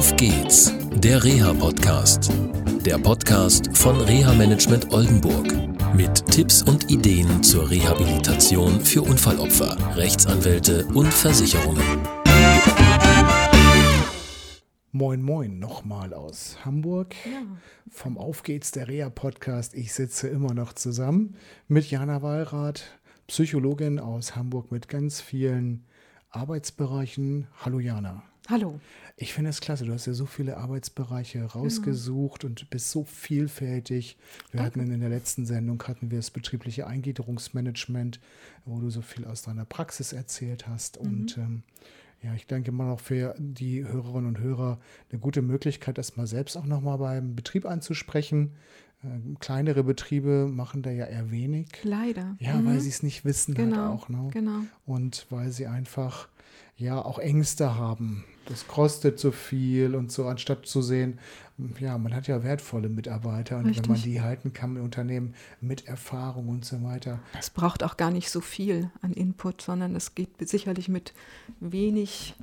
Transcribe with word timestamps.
Auf 0.00 0.16
geht's, 0.16 0.72
der 0.94 1.22
Reha-Podcast. 1.22 2.32
Der 2.86 2.96
Podcast 2.96 3.76
von 3.76 4.00
Reha 4.00 4.32
Management 4.32 4.90
Oldenburg. 4.94 5.52
Mit 5.94 6.24
Tipps 6.24 6.62
und 6.62 6.90
Ideen 6.90 7.42
zur 7.42 7.70
Rehabilitation 7.70 8.80
für 8.80 9.02
Unfallopfer, 9.02 9.76
Rechtsanwälte 9.96 10.86
und 10.94 11.12
Versicherungen. 11.12 11.84
Moin, 14.90 15.20
moin, 15.20 15.58
nochmal 15.58 16.14
aus 16.14 16.56
Hamburg. 16.64 17.14
Ja. 17.26 17.42
Vom 17.90 18.16
Auf 18.16 18.42
geht's, 18.42 18.70
der 18.70 18.88
Reha-Podcast. 18.88 19.74
Ich 19.74 19.92
sitze 19.92 20.28
immer 20.28 20.54
noch 20.54 20.72
zusammen 20.72 21.36
mit 21.68 21.90
Jana 21.90 22.22
Wallrath, 22.22 22.84
Psychologin 23.26 23.98
aus 23.98 24.34
Hamburg 24.34 24.72
mit 24.72 24.88
ganz 24.88 25.20
vielen 25.20 25.84
Arbeitsbereichen. 26.30 27.48
Hallo 27.64 27.80
Jana. 27.80 28.22
Hallo. 28.48 28.80
Ich 29.16 29.34
finde 29.34 29.50
es 29.50 29.60
klasse. 29.60 29.84
Du 29.84 29.92
hast 29.92 30.06
ja 30.06 30.12
so 30.12 30.26
viele 30.26 30.56
Arbeitsbereiche 30.56 31.44
rausgesucht 31.44 32.42
genau. 32.42 32.50
und 32.50 32.70
bist 32.70 32.90
so 32.90 33.04
vielfältig. 33.04 34.16
Wir 34.50 34.58
Danke. 34.58 34.80
hatten 34.80 34.92
in 34.92 35.00
der 35.00 35.08
letzten 35.08 35.44
Sendung 35.44 35.82
hatten 35.82 36.10
wir 36.10 36.18
das 36.18 36.30
betriebliche 36.30 36.86
Eingliederungsmanagement, 36.86 38.20
wo 38.64 38.80
du 38.80 38.90
so 38.90 39.02
viel 39.02 39.24
aus 39.24 39.42
deiner 39.42 39.64
Praxis 39.64 40.12
erzählt 40.12 40.66
hast. 40.66 41.02
Mhm. 41.02 41.08
Und 41.08 41.38
ähm, 41.38 41.62
ja, 42.22 42.34
ich 42.34 42.46
denke 42.46 42.70
mal 42.70 42.92
auch 42.92 43.00
für 43.00 43.34
die 43.38 43.84
Hörerinnen 43.84 44.26
und 44.26 44.38
Hörer 44.38 44.78
eine 45.10 45.20
gute 45.20 45.42
Möglichkeit, 45.42 45.98
das 45.98 46.16
mal 46.16 46.26
selbst 46.26 46.56
auch 46.56 46.66
nochmal 46.66 46.98
beim 46.98 47.34
Betrieb 47.34 47.66
anzusprechen. 47.66 48.52
Ähm, 49.02 49.36
kleinere 49.40 49.82
Betriebe 49.82 50.46
machen 50.46 50.82
da 50.82 50.90
ja 50.90 51.06
eher 51.06 51.30
wenig. 51.30 51.68
Leider. 51.82 52.36
Ja, 52.38 52.56
mhm. 52.56 52.66
weil 52.66 52.80
sie 52.80 52.90
es 52.90 53.02
nicht 53.02 53.24
wissen 53.24 53.54
genau. 53.54 53.76
halt 53.76 53.90
auch. 53.90 54.08
Ne? 54.08 54.28
Genau. 54.32 54.60
Und 54.86 55.26
weil 55.30 55.50
sie 55.52 55.66
einfach 55.66 56.28
ja 56.76 57.02
auch 57.02 57.18
Ängste 57.18 57.76
haben. 57.76 58.24
Das 58.46 58.66
kostet 58.66 59.18
so 59.20 59.30
viel 59.32 59.94
und 59.94 60.10
so, 60.10 60.26
anstatt 60.26 60.66
zu 60.66 60.82
sehen, 60.82 61.18
ja, 61.78 61.98
man 61.98 62.14
hat 62.14 62.26
ja 62.26 62.42
wertvolle 62.42 62.88
Mitarbeiter 62.88 63.58
und 63.58 63.66
Richtig. 63.66 63.84
wenn 63.84 63.92
man 63.92 64.02
die 64.02 64.20
halten 64.22 64.52
kann 64.52 64.76
im 64.76 64.82
Unternehmen 64.82 65.34
mit 65.60 65.86
Erfahrung 65.86 66.48
und 66.48 66.64
so 66.64 66.82
weiter. 66.82 67.20
Es 67.38 67.50
braucht 67.50 67.82
auch 67.82 67.96
gar 67.96 68.10
nicht 68.10 68.30
so 68.30 68.40
viel 68.40 68.90
an 69.02 69.12
Input, 69.12 69.60
sondern 69.60 69.94
es 69.94 70.14
geht 70.14 70.30
sicherlich 70.48 70.88
mit 70.88 71.12
wenig 71.60 72.34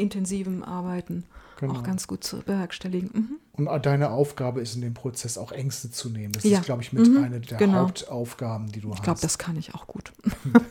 intensivem 0.00 0.62
Arbeiten 0.62 1.24
genau. 1.60 1.74
auch 1.74 1.82
ganz 1.82 2.06
gut 2.06 2.24
zu 2.24 2.38
bewerkstelligen. 2.38 3.10
Mhm. 3.12 3.66
Und 3.66 3.86
deine 3.86 4.10
Aufgabe 4.10 4.60
ist 4.60 4.74
in 4.74 4.80
dem 4.80 4.94
Prozess 4.94 5.38
auch 5.38 5.52
Ängste 5.52 5.90
zu 5.90 6.08
nehmen. 6.08 6.32
Das 6.32 6.44
ja. 6.44 6.58
ist, 6.58 6.64
glaube 6.64 6.82
ich, 6.82 6.92
mit 6.92 7.06
mhm. 7.06 7.22
einer 7.22 7.40
der 7.40 7.58
genau. 7.58 7.80
Hauptaufgaben, 7.80 8.72
die 8.72 8.80
du 8.80 8.88
ich 8.88 8.92
hast. 8.92 8.98
Ich 8.98 9.04
glaube, 9.04 9.20
das 9.20 9.38
kann 9.38 9.56
ich 9.56 9.74
auch 9.74 9.86
gut. 9.86 10.12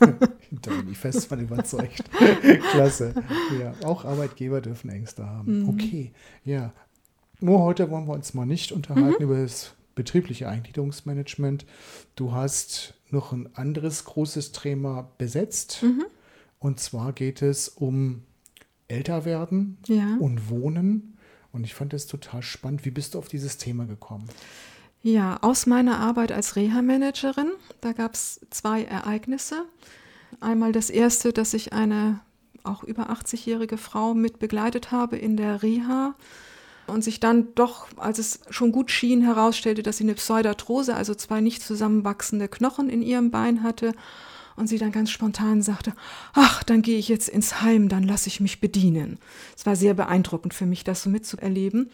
da 0.00 0.70
bin 0.70 0.90
ich 0.90 0.98
fest 0.98 1.26
von 1.26 1.40
überzeugt. 1.40 2.02
Klasse. 2.72 3.14
Ja, 3.58 3.74
auch 3.86 4.04
Arbeitgeber 4.04 4.60
dürfen 4.60 4.90
Ängste 4.90 5.24
haben. 5.26 5.62
Mhm. 5.62 5.68
Okay, 5.68 6.12
ja. 6.44 6.72
Nur 7.40 7.60
heute 7.60 7.90
wollen 7.90 8.06
wir 8.06 8.12
uns 8.12 8.34
mal 8.34 8.44
nicht 8.44 8.72
unterhalten 8.72 9.24
mhm. 9.24 9.30
über 9.30 9.40
das 9.40 9.72
betriebliche 9.94 10.48
Eingliederungsmanagement. 10.48 11.64
Du 12.16 12.32
hast 12.32 12.94
noch 13.10 13.32
ein 13.32 13.48
anderes 13.54 14.04
großes 14.04 14.52
Thema 14.52 15.10
besetzt. 15.18 15.82
Mhm. 15.82 16.04
Und 16.58 16.80
zwar 16.80 17.12
geht 17.12 17.40
es 17.40 17.68
um 17.68 18.22
älter 18.90 19.24
werden 19.24 19.78
ja. 19.86 20.16
und 20.18 20.50
wohnen. 20.50 21.16
Und 21.52 21.64
ich 21.64 21.74
fand 21.74 21.92
das 21.92 22.06
total 22.06 22.42
spannend. 22.42 22.84
Wie 22.84 22.90
bist 22.90 23.14
du 23.14 23.18
auf 23.18 23.28
dieses 23.28 23.56
Thema 23.56 23.86
gekommen? 23.86 24.28
Ja, 25.02 25.38
aus 25.40 25.66
meiner 25.66 25.98
Arbeit 25.98 26.30
als 26.30 26.56
Reha-Managerin, 26.56 27.50
da 27.80 27.92
gab 27.92 28.14
es 28.14 28.40
zwei 28.50 28.84
Ereignisse. 28.84 29.64
Einmal 30.40 30.72
das 30.72 30.90
erste, 30.90 31.32
dass 31.32 31.54
ich 31.54 31.72
eine 31.72 32.20
auch 32.62 32.84
über 32.84 33.10
80-jährige 33.10 33.78
Frau 33.78 34.12
mit 34.12 34.38
begleitet 34.38 34.92
habe 34.92 35.16
in 35.16 35.38
der 35.38 35.62
Reha 35.62 36.14
und 36.86 37.02
sich 37.02 37.18
dann 37.18 37.54
doch, 37.54 37.86
als 37.96 38.18
es 38.18 38.40
schon 38.50 38.72
gut 38.72 38.90
schien, 38.90 39.22
herausstellte, 39.22 39.82
dass 39.82 39.96
sie 39.96 40.04
eine 40.04 40.14
Pseudarthrose, 40.14 40.94
also 40.94 41.14
zwei 41.14 41.40
nicht 41.40 41.62
zusammenwachsende 41.62 42.48
Knochen 42.48 42.90
in 42.90 43.00
ihrem 43.00 43.30
Bein 43.30 43.62
hatte 43.62 43.92
und 44.60 44.68
sie 44.68 44.78
dann 44.78 44.92
ganz 44.92 45.10
spontan 45.10 45.62
sagte, 45.62 45.94
ach, 46.34 46.62
dann 46.62 46.82
gehe 46.82 46.98
ich 46.98 47.08
jetzt 47.08 47.28
ins 47.28 47.62
Heim, 47.62 47.88
dann 47.88 48.04
lasse 48.04 48.28
ich 48.28 48.40
mich 48.40 48.60
bedienen. 48.60 49.18
Es 49.56 49.66
war 49.66 49.74
sehr 49.74 49.94
beeindruckend 49.94 50.54
für 50.54 50.66
mich, 50.66 50.84
das 50.84 51.02
so 51.02 51.10
mitzuerleben. 51.10 51.90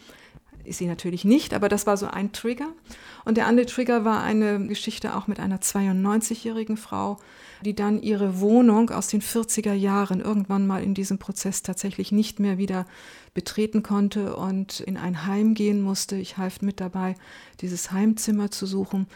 Ist 0.65 0.79
sie 0.79 0.87
natürlich 0.87 1.23
nicht, 1.23 1.53
aber 1.53 1.69
das 1.69 1.87
war 1.87 1.95
so 1.95 2.07
ein 2.07 2.33
Trigger. 2.33 2.67
Und 3.23 3.37
der 3.37 3.47
andere 3.47 3.65
Trigger 3.65 4.03
war 4.03 4.21
eine 4.21 4.67
Geschichte 4.67 5.15
auch 5.15 5.27
mit 5.27 5.39
einer 5.39 5.59
92-jährigen 5.59 6.75
Frau, 6.75 7.17
die 7.63 7.75
dann 7.75 8.01
ihre 8.01 8.39
Wohnung 8.39 8.89
aus 8.89 9.07
den 9.07 9.21
40er 9.21 9.73
Jahren 9.73 10.21
irgendwann 10.21 10.67
mal 10.67 10.83
in 10.83 10.93
diesem 10.93 11.17
Prozess 11.17 11.63
tatsächlich 11.63 12.11
nicht 12.11 12.39
mehr 12.39 12.57
wieder 12.57 12.85
betreten 13.33 13.83
konnte 13.83 14.35
und 14.35 14.79
in 14.79 14.97
ein 14.97 15.25
Heim 15.25 15.53
gehen 15.53 15.81
musste. 15.81 16.15
Ich 16.15 16.37
half 16.37 16.61
mit 16.61 16.79
dabei, 16.79 17.15
dieses 17.61 17.91
Heimzimmer 17.91 18.51
zu 18.51 18.65
suchen 18.65 19.07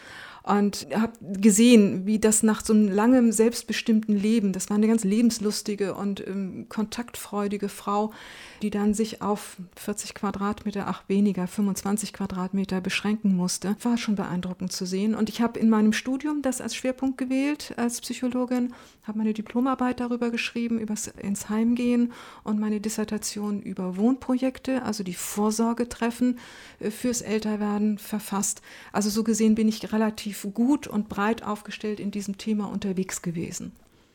und 0.42 0.88
habe 0.92 1.12
gesehen, 1.20 2.04
wie 2.04 2.18
das 2.18 2.42
nach 2.42 2.64
so 2.64 2.72
einem 2.72 2.88
langen, 2.88 3.32
selbstbestimmten 3.32 4.16
Leben, 4.16 4.52
das 4.52 4.70
war 4.70 4.76
eine 4.76 4.88
ganz 4.88 5.04
lebenslustige 5.04 5.94
und 5.94 6.26
ähm, 6.26 6.66
kontaktfreudige 6.68 7.68
Frau, 7.68 8.12
die 8.60 8.70
dann 8.70 8.92
sich 8.92 9.22
auf 9.22 9.56
40 9.76 10.14
Quadratmeter, 10.14 10.86
ach 10.88 11.04
weniger, 11.08 11.46
25 11.46 12.12
Quadratmeter 12.12 12.80
beschränken 12.80 13.36
musste, 13.36 13.76
war 13.82 13.98
schon 13.98 14.16
beeindruckend 14.16 14.72
zu 14.72 14.84
sehen. 14.84 15.14
Und 15.14 15.28
ich 15.28 15.40
habe 15.40 15.60
in 15.60 15.70
meinem 15.70 15.92
Studium 15.92 16.42
das 16.42 16.60
als 16.60 16.74
Schwerpunkt 16.74 17.18
gewählt, 17.18 17.74
als 17.76 18.00
Psychologin, 18.00 18.31
habe 18.34 19.18
meine 19.18 19.32
Diplomarbeit 19.32 20.00
darüber 20.00 20.30
geschrieben, 20.30 20.78
über 20.78 20.94
ins 21.20 21.48
Heimgehen 21.48 22.12
und 22.44 22.58
meine 22.58 22.80
Dissertation 22.80 23.60
über 23.60 23.96
Wohnprojekte, 23.96 24.82
also 24.82 25.04
die 25.04 25.14
Vorsorgetreffen 25.14 26.38
äh, 26.80 26.90
fürs 26.90 27.22
Älterwerden 27.22 27.98
verfasst. 27.98 28.62
Also 28.92 29.10
so 29.10 29.24
gesehen 29.24 29.54
bin 29.54 29.68
ich 29.68 29.92
relativ 29.92 30.46
gut 30.54 30.86
und 30.86 31.08
breit 31.08 31.42
aufgestellt 31.42 32.00
in 32.00 32.10
diesem 32.10 32.38
Thema 32.38 32.66
unterwegs 32.70 33.22
gewesen. 33.22 33.72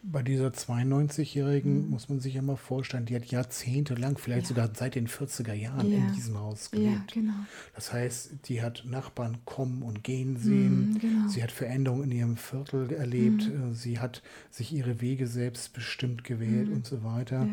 Bei 0.09 0.23
dieser 0.23 0.47
92-Jährigen 0.47 1.85
mhm. 1.85 1.89
muss 1.89 2.07
man 2.07 2.19
sich 2.19 2.35
ja 2.35 2.41
mal 2.41 2.55
vorstellen, 2.55 3.05
die 3.05 3.15
hat 3.15 3.25
jahrzehntelang, 3.25 4.17
vielleicht 4.17 4.43
ja. 4.43 4.47
sogar 4.49 4.69
seit 4.73 4.95
den 4.95 5.07
40er 5.07 5.53
Jahren 5.53 5.91
ja. 5.91 5.97
in 5.97 6.13
diesem 6.13 6.39
Haus 6.39 6.71
gelebt. 6.71 7.13
Ja, 7.15 7.21
genau. 7.21 7.33
Das 7.75 7.91
heißt, 7.91 8.31
die 8.45 8.61
hat 8.61 8.83
Nachbarn 8.85 9.39
kommen 9.45 9.81
und 9.81 10.03
gehen 10.03 10.37
sehen. 10.37 10.91
Mhm, 10.91 10.99
genau. 10.99 11.27
Sie 11.27 11.43
hat 11.43 11.51
Veränderungen 11.51 12.11
in 12.11 12.17
ihrem 12.17 12.37
Viertel 12.37 12.91
erlebt. 12.93 13.47
Mhm. 13.47 13.71
Äh, 13.71 13.73
sie 13.73 13.99
hat 13.99 14.21
sich 14.49 14.71
ihre 14.73 15.01
Wege 15.01 15.27
selbstbestimmt 15.27 16.23
gewählt 16.23 16.69
mhm. 16.69 16.75
und 16.75 16.85
so 16.85 17.03
weiter. 17.03 17.47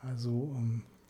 Also 0.00 0.54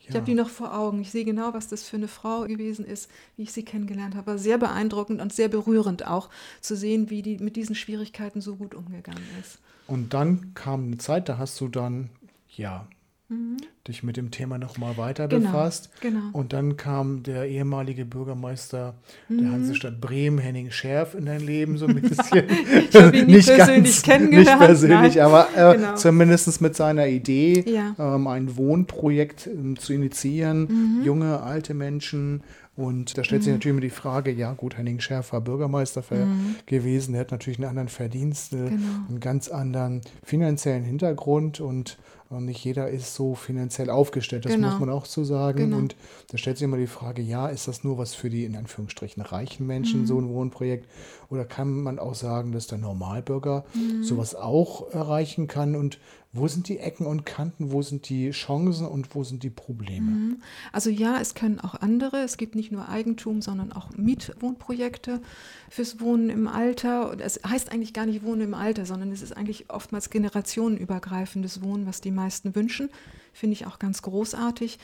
ich 0.09 0.15
habe 0.15 0.25
die 0.25 0.35
noch 0.35 0.49
vor 0.49 0.77
Augen. 0.77 1.01
Ich 1.01 1.11
sehe 1.11 1.25
genau, 1.25 1.53
was 1.55 1.69
das 1.69 1.83
für 1.83 1.97
eine 1.97 2.09
Frau 2.09 2.45
gewesen 2.45 2.85
ist, 2.85 3.11
wie 3.37 3.43
ich 3.43 3.53
sie 3.53 3.65
kennengelernt 3.65 4.15
habe. 4.15 4.39
Sehr 4.39 4.59
beeindruckend 4.59 5.21
und 5.21 5.33
sehr 5.33 5.49
berührend 5.49 6.07
auch 6.07 6.31
zu 6.61 6.77
sehen, 6.77 7.11
wie 7.11 7.23
die 7.23 7.39
mit 7.39 7.57
diesen 7.57 7.75
Schwierigkeiten 7.75 8.41
so 8.41 8.57
gut 8.57 8.75
umgegangen 8.75 9.23
ist. 9.41 9.59
Und 9.87 10.15
dann 10.15 10.55
kam 10.55 10.85
eine 10.85 10.99
Zeit, 10.99 11.29
da 11.29 11.39
hast 11.39 11.61
du 11.61 11.69
dann, 11.69 12.11
ja, 12.57 12.87
mhm. 13.29 13.57
Dich 13.89 14.03
mit 14.03 14.17
dem 14.17 14.31
Thema 14.31 14.59
nochmal 14.59 14.97
weiter 14.97 15.29
genau, 15.29 15.51
befasst. 15.51 15.91
Genau. 16.01 16.21
Und 16.33 16.53
dann 16.53 16.77
kam 16.77 17.23
der 17.23 17.47
ehemalige 17.49 18.05
Bürgermeister 18.05 18.95
mhm. 19.29 19.39
der 19.39 19.53
Hansestadt 19.53 20.01
Bremen, 20.01 20.39
Henning 20.39 20.71
Scherf, 20.71 21.15
in 21.15 21.27
dein 21.27 21.41
Leben 21.41 21.79
so 21.79 21.87
ein 21.87 21.95
bisschen. 22.01 22.45
ich 22.89 22.95
habe 22.95 23.17
ihn 23.17 23.27
nicht, 23.27 23.49
nicht 23.49 23.57
persönlich 23.57 23.85
ganz, 23.85 24.03
kennengelernt. 24.03 24.61
Nicht 24.61 24.67
persönlich, 24.67 25.15
nein. 25.17 25.25
aber 25.25 25.49
äh, 25.57 25.77
genau. 25.77 25.95
zumindest 25.95 26.61
mit 26.61 26.77
seiner 26.77 27.07
Idee, 27.09 27.65
ja. 27.67 27.95
ähm, 27.99 28.27
ein 28.27 28.57
Wohnprojekt 28.57 29.47
äh, 29.47 29.75
zu 29.75 29.93
initiieren, 29.93 30.99
mhm. 31.01 31.05
junge, 31.05 31.43
alte 31.43 31.75
Menschen 31.75 32.43
und 32.79 33.19
da 33.19 33.25
stellt 33.25 33.43
sich 33.43 33.51
mhm. 33.51 33.57
natürlich 33.57 33.73
immer 33.73 33.81
die 33.81 33.91
Frage, 33.91 34.31
ja 34.31 34.53
gut, 34.53 34.79
Henning 34.79 35.01
Scherf 35.01 35.33
war 35.33 35.41
Bürgermeister 35.41 36.05
mhm. 36.11 36.55
gewesen, 36.67 37.11
der 37.11 37.23
hat 37.23 37.33
natürlich 37.33 37.59
einen 37.59 37.69
anderen 37.69 37.89
Verdienst, 37.89 38.53
genau. 38.53 38.69
einen 39.09 39.19
ganz 39.19 39.49
anderen 39.49 40.03
finanziellen 40.23 40.85
Hintergrund 40.85 41.59
und, 41.59 41.99
und, 42.31 42.45
nicht 42.45 42.65
jeder 42.65 42.89
ist 42.89 43.17
so 43.17 43.35
finanziell 43.35 43.78
aufgestellt, 43.87 44.45
das 44.45 44.53
genau. 44.53 44.71
muss 44.71 44.81
man 44.81 44.91
auch 44.91 45.05
so 45.05 45.23
sagen. 45.25 45.59
Genau. 45.59 45.77
Und 45.77 45.97
da 46.31 46.39
stellt 46.39 46.59
sich 46.59 46.65
immer 46.65 46.77
die 46.77 46.89
Frage, 46.89 47.23
ja, 47.23 47.49
ist 47.49 47.69
das 47.69 47.85
nur 47.85 47.99
was 47.99 48.15
für 48.15 48.31
die 48.31 48.45
in 48.45 48.57
Anführungsstrichen 48.57 49.23
reichen 49.23 49.67
Menschen, 49.67 50.03
mhm. 50.03 50.07
so 50.07 50.19
ein 50.19 50.29
Wohnprojekt? 50.29 50.89
Oder 51.31 51.45
kann 51.45 51.83
man 51.83 51.99
auch 51.99 52.15
sagen, 52.15 52.53
dass 52.53 52.67
der 52.67 52.79
Normalbürger 52.79 53.65
mhm. 53.75 54.03
sowas 54.03 54.35
auch 54.35 54.91
erreichen 54.91 55.47
kann? 55.47 55.77
Und 55.77 55.99
wo 56.33 56.47
sind 56.47 56.69
die 56.69 56.79
Ecken 56.79 57.07
und 57.07 57.25
Kanten, 57.25 57.73
wo 57.73 57.81
sind 57.81 58.09
die 58.11 58.31
Chancen 58.31 58.87
und 58.87 59.15
wo 59.15 59.25
sind 59.25 59.43
die 59.43 59.51
Probleme? 59.51 60.11
Mhm. 60.11 60.43
Also 60.73 60.91
ja, 60.91 61.19
es 61.21 61.35
können 61.35 61.59
auch 61.59 61.75
andere. 61.75 62.19
Es 62.19 62.37
gibt 62.37 62.55
nicht 62.55 62.71
nur 62.71 62.89
Eigentum, 62.89 63.41
sondern 63.41 63.73
auch 63.73 63.91
Mietwohnprojekte 63.97 65.23
fürs 65.71 66.01
Wohnen 66.01 66.29
im 66.29 66.47
Alter. 66.47 67.17
Es 67.19 67.41
heißt 67.47 67.73
eigentlich 67.73 67.95
gar 67.95 68.05
nicht 68.05 68.23
Wohnen 68.25 68.43
im 68.43 68.55
Alter, 68.55 68.85
sondern 68.85 69.11
es 69.11 69.23
ist 69.23 69.35
eigentlich 69.37 69.71
oftmals 69.71 70.11
generationenübergreifendes 70.11 71.63
Wohnen, 71.63 71.87
was 71.87 72.03
die 72.03 72.11
meisten 72.11 72.55
wünschen. 72.55 72.91
Finde 73.33 73.55
ich 73.55 73.67
auch 73.67 73.79
ganz 73.79 74.03
großartig 74.03 74.79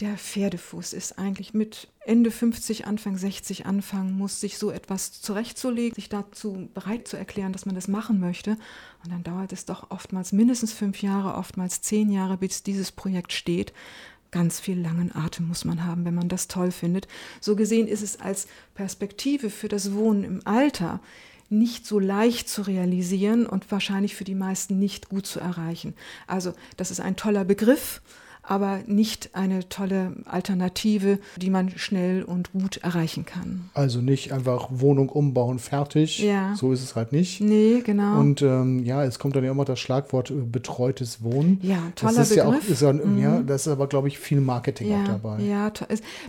der 0.00 0.16
Pferdefuß 0.16 0.92
ist 0.92 1.18
eigentlich 1.18 1.54
mit 1.54 1.88
Ende 2.04 2.30
50, 2.30 2.86
Anfang 2.86 3.16
60 3.16 3.66
anfangen 3.66 4.12
muss, 4.12 4.40
sich 4.40 4.56
so 4.56 4.70
etwas 4.70 5.20
zurechtzulegen, 5.20 5.96
sich 5.96 6.08
dazu 6.08 6.68
bereit 6.72 7.08
zu 7.08 7.16
erklären, 7.16 7.52
dass 7.52 7.66
man 7.66 7.74
das 7.74 7.88
machen 7.88 8.20
möchte. 8.20 8.52
Und 9.02 9.10
dann 9.10 9.24
dauert 9.24 9.52
es 9.52 9.64
doch 9.64 9.90
oftmals 9.90 10.32
mindestens 10.32 10.72
fünf 10.72 11.02
Jahre, 11.02 11.34
oftmals 11.34 11.82
zehn 11.82 12.10
Jahre, 12.10 12.36
bis 12.36 12.62
dieses 12.62 12.92
Projekt 12.92 13.32
steht, 13.32 13.72
ganz 14.30 14.60
viel 14.60 14.80
langen 14.80 15.14
Atem 15.16 15.48
muss 15.48 15.64
man 15.64 15.84
haben, 15.84 16.04
wenn 16.04 16.14
man 16.14 16.28
das 16.28 16.46
toll 16.46 16.70
findet. 16.70 17.08
So 17.40 17.56
gesehen 17.56 17.88
ist 17.88 18.02
es 18.02 18.20
als 18.20 18.46
Perspektive 18.74 19.50
für 19.50 19.68
das 19.68 19.94
Wohnen 19.94 20.22
im 20.22 20.46
Alter 20.46 21.00
nicht 21.50 21.86
so 21.86 21.98
leicht 21.98 22.48
zu 22.48 22.62
realisieren 22.62 23.46
und 23.46 23.70
wahrscheinlich 23.70 24.14
für 24.14 24.24
die 24.24 24.34
meisten 24.34 24.78
nicht 24.78 25.08
gut 25.08 25.26
zu 25.26 25.40
erreichen. 25.40 25.94
Also 26.26 26.52
das 26.76 26.90
ist 26.90 27.00
ein 27.00 27.16
toller 27.16 27.44
Begriff, 27.44 28.02
aber 28.48 28.80
nicht 28.86 29.34
eine 29.34 29.68
tolle 29.68 30.14
Alternative, 30.24 31.18
die 31.36 31.50
man 31.50 31.70
schnell 31.76 32.22
und 32.22 32.52
gut 32.52 32.78
erreichen 32.78 33.26
kann. 33.26 33.68
Also 33.74 34.00
nicht 34.00 34.32
einfach 34.32 34.68
Wohnung 34.70 35.10
umbauen, 35.10 35.58
fertig. 35.58 36.18
Ja. 36.20 36.54
So 36.56 36.72
ist 36.72 36.82
es 36.82 36.96
halt 36.96 37.12
nicht. 37.12 37.42
Nee, 37.42 37.82
genau. 37.84 38.18
Und 38.18 38.40
ähm, 38.40 38.84
ja, 38.84 39.04
es 39.04 39.18
kommt 39.18 39.36
dann 39.36 39.44
ja 39.44 39.50
immer 39.50 39.66
das 39.66 39.78
Schlagwort 39.78 40.30
äh, 40.30 40.34
betreutes 40.34 41.22
Wohnen. 41.22 41.60
Ja, 41.62 41.76
toller 41.94 42.14
das 42.14 42.30
ist 42.30 42.36
Begriff. 42.36 42.54
Ja, 42.54 42.66
auch, 42.66 42.72
ist 42.72 42.80
ja, 42.80 42.92
mhm. 42.94 43.18
ja, 43.18 43.42
das 43.42 43.66
ist 43.66 43.72
aber, 43.72 43.86
glaube 43.86 44.08
ich, 44.08 44.18
viel 44.18 44.40
Marketing 44.40 44.90
ja, 44.90 45.02
auch 45.02 45.08
dabei. 45.08 45.42
Ja, 45.42 45.70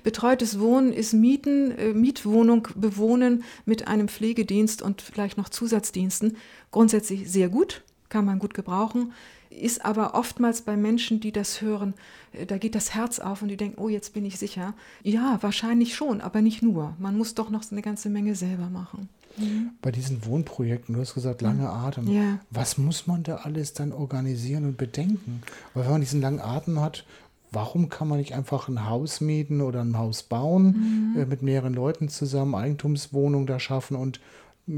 betreutes 0.04 0.60
Wohnen 0.60 0.92
ist 0.92 1.14
Mieten, 1.14 1.72
äh, 1.72 1.94
Mietwohnung 1.94 2.68
bewohnen 2.76 3.44
mit 3.66 3.88
einem 3.88 4.10
Pflegedienst 4.10 4.82
und 4.82 5.02
vielleicht 5.02 5.38
noch 5.38 5.48
Zusatzdiensten. 5.48 6.36
Grundsätzlich 6.72 7.32
sehr 7.32 7.48
gut, 7.48 7.82
kann 8.10 8.26
man 8.26 8.40
gut 8.40 8.54
gebrauchen 8.54 9.14
ist 9.50 9.84
aber 9.84 10.16
oftmals 10.16 10.62
bei 10.62 10.78
Menschen, 10.78 11.20
die 11.20 11.32
das 11.32 11.62
hören, 11.62 11.94
äh, 12.34 12.46
da 12.46 12.58
geht 12.58 12.76
das 12.76 12.94
Herz 12.94 13.20
auf 13.20 13.42
und 13.42 13.50
die 13.50 13.58
denken, 13.58 13.82
oh, 13.82 13.90
jetzt 13.90 14.14
bin 14.14 14.26
ich 14.26 14.38
sicher. 14.38 14.74
Ja, 15.04 15.38
wahrscheinlich 15.42 15.96
schon, 15.96 16.22
aber 16.22 16.42
nicht 16.42 16.62
nur. 16.62 16.94
Man 17.00 17.18
muss 17.18 17.36
doch 17.36 17.50
noch 17.50 17.64
eine 17.72 17.82
ganze 17.82 18.10
Menge 18.10 18.36
selber 18.36 18.70
machen. 18.70 19.10
Mhm. 19.38 19.72
Bei 19.82 19.92
diesen 19.92 20.26
Wohnprojekten, 20.26 20.96
du 20.96 21.02
hast 21.02 21.14
gesagt, 21.14 21.42
lange 21.42 21.70
Atem. 21.70 22.08
Ja. 22.08 22.40
Was 22.50 22.78
muss 22.78 23.08
man 23.08 23.24
da 23.24 23.38
alles 23.38 23.74
dann 23.74 23.92
organisieren 23.92 24.66
und 24.66 24.78
bedenken? 24.78 25.42
Weil 25.74 25.86
wenn 25.86 25.92
man 25.92 26.02
diesen 26.02 26.22
langen 26.22 26.42
Atem 26.42 26.80
hat, 26.80 27.06
warum 27.52 27.90
kann 27.90 28.08
man 28.08 28.20
nicht 28.20 28.34
einfach 28.34 28.68
ein 28.68 28.88
Haus 28.88 29.22
mieten 29.22 29.62
oder 29.62 29.82
ein 29.82 29.98
Haus 29.98 30.24
bauen, 30.24 31.14
mhm. 31.16 31.22
äh, 31.22 31.26
mit 31.26 31.42
mehreren 31.42 31.74
Leuten 31.74 32.10
zusammen, 32.10 32.56
Eigentumswohnung 32.56 33.48
da 33.48 33.60
schaffen 33.60 33.96
und 33.96 34.20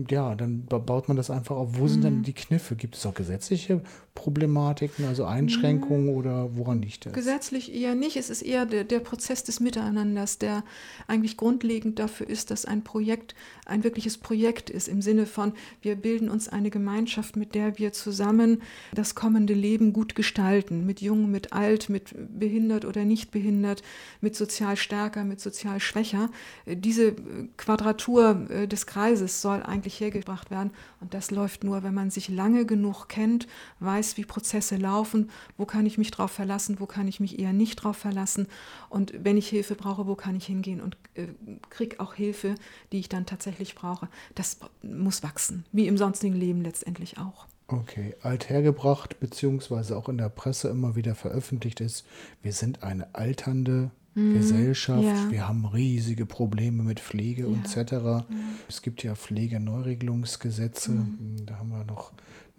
ja, 0.09 0.35
dann 0.35 0.65
baut 0.65 1.09
man 1.09 1.17
das 1.17 1.29
einfach 1.29 1.57
auf. 1.57 1.77
Wo 1.77 1.87
sind 1.87 1.99
mhm. 1.99 2.03
dann 2.03 2.23
die 2.23 2.33
Kniffe? 2.33 2.77
Gibt 2.77 2.95
es 2.95 3.05
auch 3.05 3.13
gesetzliche 3.13 3.81
Problematiken, 4.13 5.05
also 5.05 5.25
Einschränkungen 5.25 6.07
mhm. 6.07 6.17
oder 6.17 6.49
woran 6.55 6.81
liegt 6.81 7.05
das? 7.05 7.13
Gesetzlich 7.13 7.73
eher 7.73 7.95
nicht. 7.95 8.17
Es 8.17 8.29
ist 8.29 8.41
eher 8.41 8.65
der, 8.65 8.83
der, 8.83 8.99
Prozess 8.99 9.43
des 9.43 9.59
Miteinanders, 9.59 10.37
der 10.37 10.63
eigentlich 11.07 11.37
grundlegend 11.37 11.97
dafür 11.97 12.29
ist, 12.29 12.51
dass 12.51 12.65
ein 12.65 12.83
Projekt 12.83 13.35
ein 13.65 13.83
wirkliches 13.83 14.17
Projekt 14.17 14.69
ist, 14.69 14.89
im 14.89 15.01
Sinne 15.01 15.25
von, 15.25 15.53
wir 15.81 15.95
bilden 15.95 16.29
uns 16.29 16.49
eine 16.49 16.69
Gemeinschaft, 16.69 17.37
mit 17.37 17.55
der 17.55 17.77
wir 17.77 17.93
zusammen 17.93 18.61
das 18.93 19.15
kommende 19.15 19.53
Leben 19.53 19.93
gut 19.93 20.13
gestalten, 20.13 20.85
mit 20.85 21.01
Jung, 21.01 21.31
mit 21.31 21.53
Alt, 21.53 21.87
mit 21.87 22.13
behindert 22.37 22.83
oder 22.83 23.05
nicht 23.05 23.31
behindert, 23.31 23.81
mit 24.19 24.35
sozial 24.35 24.75
stärker, 24.75 25.23
mit 25.23 25.39
sozial 25.39 25.79
schwächer. 25.79 26.29
Diese 26.65 27.15
Quadratur 27.55 28.47
äh, 28.49 28.67
des 28.67 28.85
Kreises 28.85 29.41
soll 29.41 29.63
eigentlich 29.63 29.99
hergebracht 29.99 30.51
werden 30.51 30.71
und 30.99 31.13
das 31.13 31.31
läuft 31.31 31.63
nur, 31.63 31.83
wenn 31.83 31.93
man 31.93 32.11
sich 32.11 32.27
lange 32.27 32.65
genug 32.65 33.07
kennt, 33.07 33.47
weiß, 33.79 34.00
weiß, 34.01 34.17
wie 34.17 34.25
Prozesse 34.25 34.77
laufen, 34.77 35.29
wo 35.57 35.65
kann 35.65 35.85
ich 35.85 35.97
mich 35.97 36.11
drauf 36.11 36.31
verlassen, 36.31 36.79
wo 36.79 36.85
kann 36.87 37.07
ich 37.07 37.19
mich 37.19 37.39
eher 37.39 37.53
nicht 37.53 37.75
drauf 37.77 37.97
verlassen 37.97 38.47
und 38.89 39.13
wenn 39.23 39.37
ich 39.37 39.47
Hilfe 39.47 39.75
brauche, 39.75 40.07
wo 40.07 40.15
kann 40.15 40.35
ich 40.35 40.45
hingehen 40.45 40.81
und 40.81 40.97
äh, 41.13 41.27
kriege 41.69 41.99
auch 41.99 42.15
Hilfe, 42.15 42.55
die 42.91 42.99
ich 42.99 43.09
dann 43.09 43.25
tatsächlich 43.25 43.75
brauche. 43.75 44.09
Das 44.33 44.57
muss 44.81 45.21
wachsen, 45.21 45.65
wie 45.71 45.87
im 45.87 45.97
sonstigen 45.97 46.35
Leben 46.35 46.61
letztendlich 46.61 47.17
auch. 47.19 47.45
Okay, 47.67 48.15
althergebracht, 48.21 49.19
beziehungsweise 49.19 49.95
auch 49.95 50.09
in 50.09 50.17
der 50.17 50.29
Presse 50.29 50.69
immer 50.69 50.95
wieder 50.95 51.15
veröffentlicht 51.15 51.79
ist, 51.79 52.05
wir 52.41 52.51
sind 52.51 52.83
eine 52.83 53.13
alternde 53.13 53.91
mhm. 54.15 54.33
Gesellschaft, 54.33 55.03
ja. 55.03 55.31
wir 55.31 55.47
haben 55.47 55.65
riesige 55.65 56.25
Probleme 56.25 56.83
mit 56.83 56.99
Pflege 56.99 57.47
ja. 57.47 57.79
etc. 57.79 57.91
Ja. 57.93 58.25
Es 58.67 58.81
gibt 58.81 59.03
ja 59.03 59.15
Pflegeneuregelungsgesetze, 59.15 60.91
mhm. 60.91 61.45
da 61.45 61.59
haben 61.59 61.69
wir 61.69 61.85
noch 61.85 62.11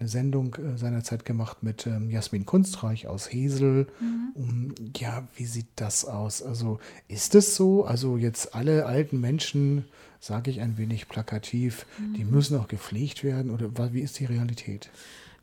eine 0.03 0.09
Sendung 0.09 0.57
äh, 0.57 0.77
seinerzeit 0.77 1.25
gemacht 1.25 1.63
mit 1.63 1.87
ähm, 1.87 2.11
Jasmin 2.11 2.45
Kunstreich 2.45 3.07
aus 3.07 3.33
Hesel. 3.33 3.87
Mhm. 4.01 4.31
Um, 4.35 4.75
ja, 4.97 5.29
wie 5.37 5.45
sieht 5.47 5.69
das 5.77 6.05
aus? 6.05 6.43
Also 6.43 6.81
ist 7.07 7.35
es 7.37 7.55
so? 7.55 7.85
Also 7.85 8.17
jetzt 8.17 8.55
alle 8.55 8.87
alten 8.87 9.21
Menschen, 9.21 9.85
sage 10.19 10.51
ich 10.51 10.61
ein 10.61 10.77
wenig 10.77 11.09
plakativ, 11.09 11.87
mhm. 11.99 12.15
die 12.15 12.25
müssen 12.25 12.59
auch 12.59 12.67
gepflegt 12.67 13.23
werden 13.23 13.51
oder 13.51 13.93
wie 13.95 14.01
ist 14.01 14.19
die 14.19 14.25
Realität? 14.25 14.91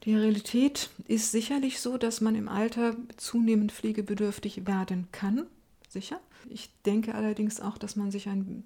Die 0.03 0.15
Realität 0.15 0.89
ist 1.07 1.31
sicherlich 1.31 1.79
so, 1.79 1.97
dass 1.97 2.19
man 2.19 2.35
im 2.35 2.49
Alter 2.49 2.95
zunehmend 3.17 3.71
pflegebedürftig 3.71 4.67
werden 4.67 5.07
kann. 5.11 5.45
Sicher. 5.87 6.19
Ich 6.49 6.69
denke 6.85 7.15
allerdings 7.15 7.59
auch, 7.61 7.77
dass 7.77 7.95
man 7.95 8.11
sich 8.11 8.27
ein, 8.27 8.63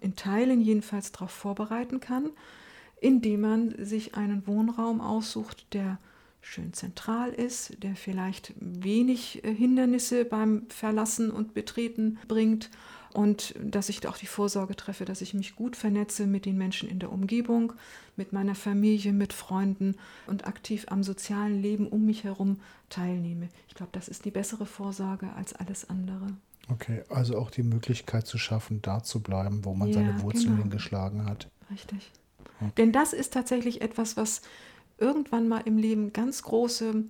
in 0.00 0.14
Teilen 0.16 0.60
jedenfalls 0.60 1.12
darauf 1.12 1.30
vorbereiten 1.30 2.00
kann 2.00 2.30
indem 3.02 3.40
man 3.40 3.84
sich 3.84 4.14
einen 4.14 4.46
Wohnraum 4.46 5.00
aussucht, 5.00 5.66
der 5.74 5.98
schön 6.40 6.72
zentral 6.72 7.30
ist, 7.30 7.82
der 7.82 7.96
vielleicht 7.96 8.52
wenig 8.58 9.44
äh, 9.44 9.54
Hindernisse 9.54 10.24
beim 10.24 10.66
Verlassen 10.68 11.30
und 11.30 11.52
Betreten 11.52 12.18
bringt 12.28 12.70
und 13.12 13.54
dass 13.62 13.88
ich 13.88 14.06
auch 14.06 14.16
die 14.16 14.26
Vorsorge 14.26 14.76
treffe, 14.76 15.04
dass 15.04 15.20
ich 15.20 15.34
mich 15.34 15.56
gut 15.56 15.76
vernetze 15.76 16.26
mit 16.26 16.46
den 16.46 16.56
Menschen 16.56 16.88
in 16.88 16.98
der 16.98 17.12
Umgebung, 17.12 17.72
mit 18.16 18.32
meiner 18.32 18.54
Familie, 18.54 19.12
mit 19.12 19.32
Freunden 19.32 19.96
und 20.26 20.46
aktiv 20.46 20.86
am 20.88 21.02
sozialen 21.02 21.60
Leben 21.60 21.88
um 21.88 22.06
mich 22.06 22.24
herum 22.24 22.60
teilnehme. 22.88 23.48
Ich 23.68 23.74
glaube, 23.74 23.92
das 23.92 24.08
ist 24.08 24.24
die 24.24 24.30
bessere 24.30 24.66
Vorsorge 24.66 25.32
als 25.34 25.52
alles 25.54 25.90
andere. 25.90 26.28
Okay, 26.68 27.02
also 27.08 27.36
auch 27.36 27.50
die 27.50 27.64
Möglichkeit 27.64 28.26
zu 28.26 28.38
schaffen, 28.38 28.80
da 28.82 29.02
zu 29.02 29.20
bleiben, 29.20 29.64
wo 29.64 29.74
man 29.74 29.88
ja, 29.88 29.94
seine 29.94 30.22
Wurzeln 30.22 30.52
genau. 30.52 30.62
hingeschlagen 30.62 31.24
hat. 31.24 31.48
Richtig. 31.70 32.12
Denn 32.76 32.92
das 32.92 33.12
ist 33.12 33.32
tatsächlich 33.32 33.80
etwas, 33.80 34.16
was 34.16 34.42
irgendwann 34.98 35.48
mal 35.48 35.62
im 35.64 35.78
Leben 35.78 36.12
ganz 36.12 36.42
große 36.42 37.04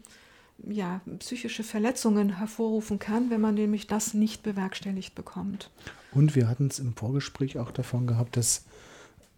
ja, 0.68 1.00
psychische 1.18 1.64
Verletzungen 1.64 2.38
hervorrufen 2.38 2.98
kann, 2.98 3.30
wenn 3.30 3.40
man 3.40 3.54
nämlich 3.54 3.86
das 3.86 4.14
nicht 4.14 4.42
bewerkstelligt 4.42 5.14
bekommt. 5.14 5.70
Und 6.12 6.34
wir 6.36 6.48
hatten 6.48 6.68
es 6.68 6.78
im 6.78 6.94
Vorgespräch 6.94 7.58
auch 7.58 7.70
davon 7.70 8.06
gehabt, 8.06 8.36
dass 8.36 8.64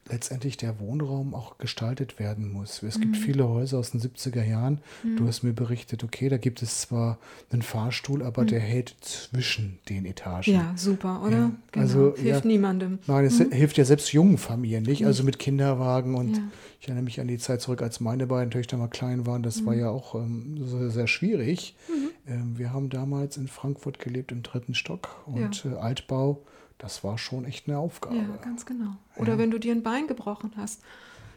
letztendlich 0.08 0.56
der 0.56 0.78
Wohnraum 0.80 1.34
auch 1.34 1.58
gestaltet 1.58 2.18
werden 2.18 2.52
muss. 2.52 2.82
Es 2.82 2.98
mhm. 2.98 3.02
gibt 3.02 3.16
viele 3.16 3.48
Häuser 3.48 3.78
aus 3.78 3.92
den 3.92 4.00
70er 4.00 4.44
Jahren. 4.44 4.80
Mhm. 5.02 5.16
Du 5.16 5.26
hast 5.26 5.42
mir 5.42 5.52
berichtet, 5.52 6.04
okay, 6.04 6.28
da 6.28 6.36
gibt 6.36 6.62
es 6.62 6.82
zwar 6.82 7.18
einen 7.50 7.62
Fahrstuhl, 7.62 8.22
aber 8.22 8.42
mhm. 8.42 8.46
der 8.48 8.60
hält 8.60 8.94
zwischen 9.00 9.78
den 9.88 10.04
Etagen. 10.04 10.52
Ja, 10.52 10.72
super, 10.76 11.22
oder? 11.22 11.30
Ja, 11.30 11.50
genau. 11.72 11.84
Also 11.84 12.14
hilft 12.16 12.44
ja, 12.44 12.50
niemandem. 12.50 12.98
Nein, 13.06 13.24
es 13.24 13.38
mhm. 13.38 13.50
hilft 13.52 13.78
ja 13.78 13.84
selbst 13.84 14.12
jungen 14.12 14.38
Familien 14.38 14.84
nicht, 14.84 15.06
also 15.06 15.24
mit 15.24 15.38
Kinderwagen 15.38 16.14
und. 16.14 16.40
Ich 16.84 16.88
erinnere 16.88 17.04
mich 17.04 17.20
an 17.20 17.28
die 17.28 17.38
Zeit 17.38 17.62
zurück, 17.62 17.80
als 17.80 18.00
meine 18.00 18.26
beiden 18.26 18.50
Töchter 18.50 18.76
mal 18.76 18.88
klein 18.88 19.24
waren. 19.24 19.42
Das 19.42 19.64
war 19.64 19.72
mhm. 19.74 19.80
ja 19.80 19.88
auch 19.88 20.14
ähm, 20.14 20.62
sehr, 20.66 20.90
sehr, 20.90 21.06
schwierig. 21.06 21.74
Mhm. 21.88 22.10
Ähm, 22.26 22.58
wir 22.58 22.74
haben 22.74 22.90
damals 22.90 23.38
in 23.38 23.48
Frankfurt 23.48 23.98
gelebt 23.98 24.32
im 24.32 24.42
dritten 24.42 24.74
Stock 24.74 25.22
und 25.26 25.64
äh, 25.64 25.76
Altbau 25.76 26.42
das 26.76 27.04
war 27.04 27.16
schon 27.16 27.44
echt 27.44 27.68
eine 27.68 27.78
Aufgabe. 27.78 28.16
Ja, 28.16 28.36
ganz 28.42 28.66
genau. 28.66 28.96
Oder 29.16 29.34
ja. 29.34 29.38
wenn 29.38 29.50
du 29.50 29.58
dir 29.58 29.72
ein 29.72 29.82
Bein 29.82 30.06
gebrochen 30.06 30.52
hast, 30.56 30.82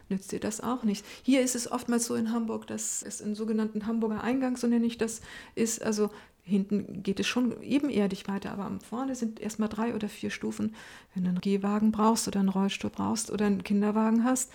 nützt 0.08 0.32
dir 0.32 0.40
das 0.40 0.60
auch 0.60 0.82
nicht. 0.82 1.06
Hier 1.22 1.40
ist 1.40 1.54
es 1.54 1.70
oftmals 1.70 2.06
so 2.06 2.16
in 2.16 2.32
Hamburg, 2.32 2.66
dass 2.66 3.02
es 3.02 3.20
im 3.20 3.34
sogenannten 3.34 3.86
Hamburger 3.86 4.22
Eingang, 4.22 4.56
so 4.56 4.66
nenne 4.66 4.84
ich 4.84 4.98
das, 4.98 5.20
ist. 5.54 5.80
Also 5.80 6.10
hinten 6.42 7.02
geht 7.02 7.20
es 7.20 7.26
schon 7.26 7.62
ebenerdig 7.62 8.26
weiter, 8.26 8.50
aber 8.52 8.64
am 8.64 8.80
vorne 8.80 9.14
sind 9.14 9.38
erstmal 9.38 9.68
drei 9.68 9.94
oder 9.94 10.08
vier 10.08 10.30
Stufen. 10.30 10.74
Wenn 11.14 11.24
du 11.24 11.30
einen 11.30 11.40
Gehwagen 11.40 11.92
brauchst 11.92 12.26
oder 12.26 12.40
einen 12.40 12.48
Rollstuhl 12.48 12.90
brauchst 12.90 13.30
oder 13.30 13.46
einen 13.46 13.62
Kinderwagen 13.62 14.24
hast, 14.24 14.50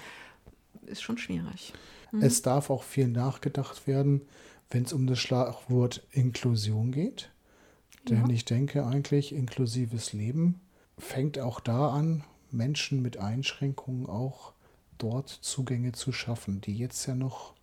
ist 0.93 1.01
schon 1.03 1.17
schwierig. 1.17 1.73
Mhm. 2.11 2.21
Es 2.21 2.41
darf 2.41 2.69
auch 2.69 2.83
viel 2.83 3.07
nachgedacht 3.07 3.87
werden, 3.87 4.21
wenn 4.69 4.83
es 4.83 4.93
um 4.93 5.07
das 5.07 5.19
Schlagwort 5.19 6.05
Inklusion 6.11 6.91
geht. 6.91 7.29
Denn 8.09 8.27
ja. 8.27 8.33
ich 8.33 8.45
denke 8.45 8.85
eigentlich, 8.85 9.33
inklusives 9.33 10.13
Leben 10.13 10.61
fängt 10.97 11.39
auch 11.39 11.59
da 11.59 11.89
an, 11.89 12.23
Menschen 12.51 13.01
mit 13.01 13.17
Einschränkungen 13.17 14.07
auch 14.07 14.53
dort 14.97 15.29
Zugänge 15.29 15.91
zu 15.91 16.11
schaffen, 16.11 16.61
die 16.61 16.77
jetzt 16.77 17.05
ja 17.07 17.15
noch 17.15 17.53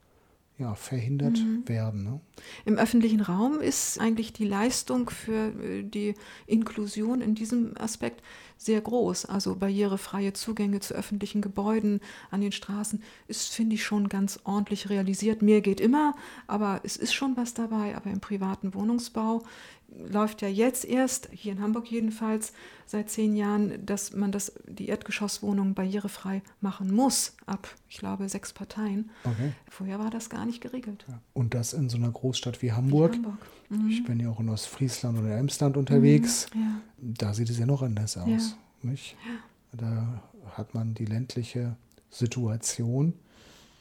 ja, 0.61 0.75
verhindert 0.75 1.39
mhm. 1.39 1.67
werden. 1.67 2.05
Ne? 2.05 2.21
Im 2.67 2.77
öffentlichen 2.77 3.23
Raum 3.23 3.61
ist 3.61 3.99
eigentlich 3.99 4.33
die 4.35 4.45
Leistung 4.45 5.09
für 5.09 5.53
äh, 5.63 5.83
die 5.83 6.15
Inklusion 6.47 7.23
in 7.23 7.35
diesem 7.35 7.77
Aspekt 7.79 8.23
sehr 8.59 8.81
groß. 8.83 9.25
Also 9.25 9.57
barrierefreie 9.57 10.35
Zugänge 10.35 10.81
zu 10.81 10.95
öffentlichen 10.95 11.41
Gebäuden 11.41 12.01
an 12.31 12.43
den 12.43 12.53
Straßen 12.53 13.03
ist, 13.27 13.55
finde 13.55 13.75
ich, 13.75 13.85
schon 13.85 14.11
ganz 14.11 14.39
ordentlich 14.45 14.91
realisiert. 14.91 15.41
Mehr 15.41 15.63
geht 15.63 15.81
immer, 15.81 16.15
aber 16.47 16.81
es 16.85 16.97
ist 16.99 17.15
schon 17.15 17.39
was 17.39 17.55
dabei. 17.55 17.97
Aber 17.97 18.11
im 18.11 18.21
privaten 18.21 18.75
Wohnungsbau 18.75 19.43
läuft 19.97 20.43
ja 20.43 20.49
jetzt 20.49 20.85
erst, 20.85 21.29
hier 21.33 21.53
in 21.53 21.61
Hamburg 21.61 21.91
jedenfalls, 21.91 22.53
seit 22.87 23.11
zehn 23.11 23.37
Jahren, 23.37 23.85
dass 23.85 24.13
man 24.13 24.33
das, 24.33 24.53
die 24.67 24.89
Erdgeschosswohnungen 24.89 25.75
barrierefrei 25.75 26.43
machen 26.61 26.93
muss, 26.93 27.37
ab, 27.47 27.69
ich 27.89 27.99
glaube, 27.99 28.29
sechs 28.29 28.53
Parteien. 28.53 29.11
Okay. 29.25 29.53
Vorher 29.69 29.99
war 29.99 30.11
das 30.11 30.31
gar 30.31 30.47
nicht 30.47 30.61
geregelt. 30.61 31.05
Ja. 31.09 31.21
Und 31.33 31.55
das 31.55 31.73
in 31.73 31.89
so 31.89 31.97
einer 31.97 32.11
Großstadt 32.11 32.63
wie 32.63 32.73
Hamburg. 32.73 33.15
Hamburg. 33.15 33.39
Mhm. 33.69 33.89
Ich 33.91 34.05
bin 34.05 34.21
ja 34.21 34.31
auch 34.31 34.41
in 34.41 34.49
Ostfriesland 34.49 35.19
oder 35.19 35.37
Emsland 35.37 35.77
unterwegs. 35.77 36.49
Mhm. 36.55 36.61
Ja. 36.61 36.81
Da 36.99 37.35
sieht 37.35 37.51
es 37.51 37.59
ja 37.59 37.67
noch 37.67 37.83
anders 37.83 38.17
aus. 38.17 38.29
Ja. 38.83 38.91
Nicht? 38.91 39.17
Da 39.73 40.23
hat 40.57 40.75
man 40.75 40.95
die 40.95 41.05
ländliche 41.05 41.77
Situation 42.09 43.15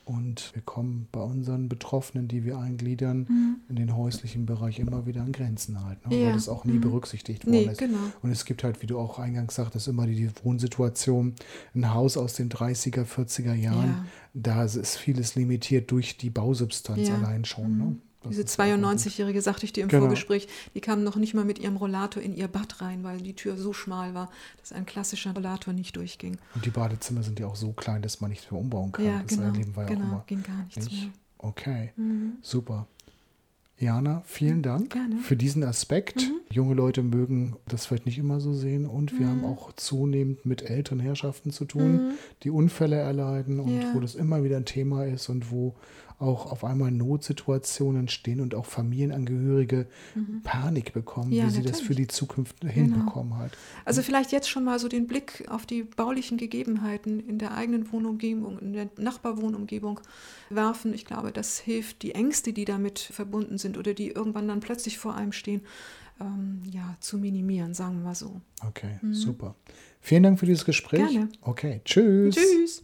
und 0.10 0.56
wir 0.56 0.64
kommen 0.64 1.08
bei 1.12 1.20
unseren 1.20 1.70
Betroffenen, 1.70 2.28
die 2.28 2.44
wir 2.44 2.58
eingliedern, 2.58 3.28
mhm. 3.30 3.58
in 3.70 3.76
den 3.76 3.96
häuslichen 3.96 4.48
Bereich 4.48 4.80
immer 4.80 5.06
wieder 5.06 5.22
an 5.22 5.32
Grenzen 5.32 5.86
halt, 5.86 6.04
ne? 6.08 6.18
ja. 6.18 6.26
weil 6.26 6.34
das 6.34 6.50
auch 6.50 6.66
nie 6.66 6.74
mhm. 6.74 6.82
berücksichtigt 6.82 7.46
worden 7.46 7.56
nee, 7.56 7.72
ist. 7.72 7.78
Genau. 7.78 8.00
Und 8.24 8.32
es 8.32 8.46
gibt 8.46 8.64
halt, 8.64 8.82
wie 8.82 8.88
du 8.88 8.98
auch 8.98 9.20
eingangs 9.20 9.54
sagtest, 9.54 9.88
immer 9.88 10.08
die 10.08 10.28
Wohnsituation, 10.44 11.36
ein 11.76 11.94
Haus 11.94 12.18
aus 12.18 12.34
den 12.34 12.50
30er, 12.50 13.06
40er 13.06 13.54
Jahren, 13.54 13.90
ja. 13.90 14.06
da 14.34 14.64
ist 14.64 14.98
vieles 14.98 15.36
limitiert 15.36 15.92
durch 15.92 16.18
die 16.18 16.32
Bausubstanz 16.32 17.08
ja. 17.08 17.14
allein 17.14 17.46
schon. 17.46 17.78
Ne? 17.78 17.96
Mhm. 18.24 18.30
Diese 18.30 18.44
92-Jährige, 18.44 19.42
sagte 19.42 19.66
ich 19.66 19.74
dir 19.74 19.84
im 19.84 19.90
genau. 19.90 20.04
Vorgespräch, 20.04 20.48
die 20.74 20.82
kam 20.82 21.04
noch 21.04 21.16
nicht 21.16 21.34
mal 21.34 21.46
mit 21.46 21.60
ihrem 21.60 21.78
Rollator 21.78 22.22
in 22.22 22.36
ihr 22.36 22.48
Bad 22.48 22.82
rein, 22.82 23.04
weil 23.04 23.20
die 23.20 23.34
Tür 23.34 23.58
so 23.58 23.74
schmal 23.74 24.14
war, 24.14 24.30
dass 24.60 24.72
ein 24.72 24.86
klassischer 24.86 25.34
Rollator 25.34 25.74
nicht 25.74 25.96
durchging. 25.96 26.38
Und 26.56 26.66
die 26.66 26.72
Badezimmer 26.72 27.24
sind 27.24 27.40
ja 27.40 27.48
auch 27.48 27.56
so 27.56 27.72
klein, 27.72 28.02
dass 28.02 28.22
man 28.22 28.30
nicht 28.30 28.52
mehr 28.52 28.60
umbauen 28.60 28.92
kann. 28.92 29.06
Ja, 29.06 29.22
das 29.26 29.38
genau, 29.38 29.52
Leben 29.52 29.76
war 29.76 29.84
ja 29.84 29.90
genau, 29.90 30.06
auch 30.06 30.10
immer 30.10 30.24
ging 30.28 30.44
gar 30.44 30.64
nichts 30.64 30.86
nicht. 30.86 31.04
mehr. 31.04 31.12
Okay, 31.38 31.94
mhm. 31.96 32.34
super. 32.42 32.88
Jana, 33.80 34.24
vielen 34.26 34.62
Dank 34.62 34.92
Gerne. 34.92 35.18
für 35.20 35.38
diesen 35.38 35.64
Aspekt. 35.64 36.18
Mhm. 36.18 36.42
Junge 36.52 36.74
Leute 36.74 37.02
mögen 37.02 37.56
das 37.66 37.86
vielleicht 37.86 38.06
nicht 38.06 38.18
immer 38.18 38.42
so 38.42 38.54
sehen 38.54 38.86
und 38.86 39.18
wir 39.18 39.26
mhm. 39.26 39.30
haben 39.30 39.46
auch 39.46 39.72
zunehmend 39.74 40.46
mit 40.46 40.70
älteren 40.70 41.00
Herrschaften 41.00 41.52
zu 41.52 41.64
tun, 41.64 41.94
mhm. 41.94 42.12
die 42.44 42.50
Unfälle 42.50 42.98
erleiden 42.98 43.62
und 43.62 43.82
ja. 43.82 43.94
wo 43.94 44.02
das 44.02 44.16
immer 44.16 44.44
wieder 44.44 44.58
ein 44.58 44.66
Thema 44.66 45.06
ist 45.06 45.30
und 45.30 45.50
wo 45.50 45.76
auch 46.20 46.52
auf 46.52 46.64
einmal 46.64 46.92
Notsituationen 46.92 48.02
entstehen 48.02 48.42
und 48.42 48.54
auch 48.54 48.66
Familienangehörige 48.66 49.88
mhm. 50.16 50.42
Panik 50.44 50.94
bekommen, 50.94 51.32
ja, 51.32 51.46
wie 51.46 51.50
sie 51.50 51.62
das 51.62 51.80
für 51.80 51.96
die 51.96 52.08
Zukunft 52.08 52.62
genau. 52.62 52.74
hinbekommen 52.74 53.38
halt. 53.38 53.58
Also 53.86 54.02
vielleicht 54.02 54.32
jetzt 54.32 54.50
schon 54.50 54.66
mal 54.66 54.80
so 54.80 54.88
den 54.88 55.08
Blick 55.08 55.46
auf 55.50 55.66
die 55.66 55.84
baulichen 55.84 56.38
Gegebenheiten 56.38 57.20
in 57.20 57.40
der 57.40 57.54
eigenen 57.54 57.92
Wohnumgebung, 57.92 58.60
in 58.60 58.74
der 58.74 58.90
Nachbarwohnumgebung 58.98 60.02
werfen. 60.50 60.94
Ich 60.94 61.06
glaube, 61.06 61.32
das 61.32 61.60
hilft, 61.60 62.04
die 62.04 62.14
Ängste, 62.14 62.52
die 62.52 62.66
damit 62.66 63.00
verbunden 63.00 63.58
sind 63.58 63.78
oder 63.78 63.94
die 63.94 64.10
irgendwann 64.10 64.48
dann 64.48 64.60
plötzlich 64.60 64.98
vor 64.98 65.16
einem 65.16 65.32
stehen, 65.32 65.62
ähm, 66.20 66.62
ja, 66.70 66.98
zu 67.00 67.18
minimieren, 67.18 67.74
sagen 67.74 68.00
wir 68.00 68.04
mal 68.04 68.16
so. 68.16 68.42
Okay, 68.68 69.00
mhm. 69.02 69.14
super. 69.14 69.56
Vielen 70.02 70.24
Dank 70.24 70.40
für 70.40 70.46
dieses 70.46 70.66
Gespräch. 70.66 71.08
Gerne. 71.08 71.30
Okay, 71.42 71.82
tschüss. 71.86 72.36
Tschüss. 72.36 72.84